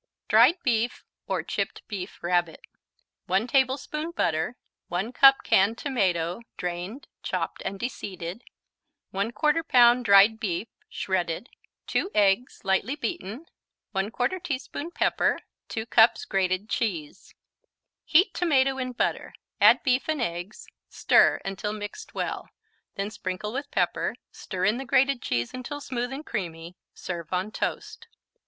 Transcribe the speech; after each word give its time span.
Dried 0.27 0.57
Beef 0.63 1.05
or 1.27 1.43
Chipped 1.43 1.83
Beef 1.87 2.17
Rabbit 2.23 2.61
1 3.27 3.45
tablespoon 3.45 4.09
butter 4.09 4.55
1 4.87 5.11
cup 5.13 5.43
canned 5.43 5.77
tomato, 5.77 6.41
drained, 6.57 7.05
chopped 7.21 7.61
and 7.63 7.79
de 7.79 7.87
seeded 7.87 8.43
1/4 9.13 9.61
pound 9.67 10.03
dried 10.05 10.39
beef, 10.39 10.67
shredded 10.89 11.49
2 11.85 12.09
eggs, 12.15 12.61
lightly 12.63 12.95
beaten 12.95 13.45
1/4 13.93 14.41
teaspoon 14.43 14.89
pepper 14.89 15.37
2 15.69 15.85
cups 15.85 16.25
grated 16.25 16.67
cheese 16.67 17.35
Heat 18.03 18.33
tomato 18.33 18.79
in 18.79 18.93
butter, 18.93 19.35
add 19.61 19.83
beef 19.83 20.09
and 20.09 20.19
eggs, 20.19 20.65
stir 20.89 21.39
until 21.45 21.73
mixed 21.73 22.15
well, 22.15 22.49
then 22.95 23.11
sprinkle 23.11 23.53
with 23.53 23.69
pepper, 23.69 24.15
stir 24.31 24.65
in 24.65 24.77
the 24.79 24.85
grated 24.85 25.21
cheese 25.21 25.53
until 25.53 25.79
smooth 25.79 26.11
and 26.11 26.25
creamy. 26.25 26.75
Serve 26.95 27.31
on 27.31 27.51
toast. 27.51 28.07